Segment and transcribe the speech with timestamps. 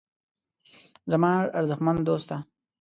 [1.11, 2.35] زما ارزښتمن دوسته.